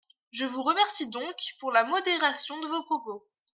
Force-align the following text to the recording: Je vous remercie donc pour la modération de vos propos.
Je 0.31 0.45
vous 0.45 0.63
remercie 0.63 1.05
donc 1.09 1.35
pour 1.59 1.71
la 1.71 1.83
modération 1.83 2.59
de 2.59 2.65
vos 2.65 2.81
propos. 2.81 3.23